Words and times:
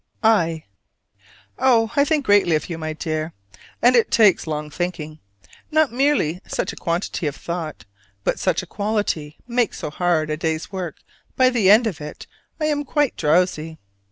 I. 0.23 0.63
Oh, 1.59 1.91
I 1.95 2.05
think 2.05 2.25
greatly 2.25 2.55
of 2.55 2.71
you, 2.71 2.79
my 2.79 2.93
dear; 2.93 3.33
and 3.83 3.95
it 3.95 4.09
takes 4.09 4.47
long 4.47 4.71
thinking. 4.71 5.19
Not 5.69 5.91
merely 5.91 6.41
such 6.47 6.73
a 6.73 6.75
quantity 6.75 7.27
of 7.27 7.35
thought, 7.35 7.85
but 8.23 8.39
such 8.39 8.63
a 8.63 8.65
quality, 8.65 9.37
makes 9.47 9.77
so 9.77 9.91
hard 9.91 10.31
a 10.31 10.37
day's 10.37 10.71
work 10.71 10.95
that 10.95 11.35
by 11.35 11.49
the 11.51 11.69
end 11.69 11.85
of 11.85 12.01
it 12.01 12.25
I 12.59 12.65
am 12.65 12.83
quite 12.83 13.15
drowsy. 13.15 13.77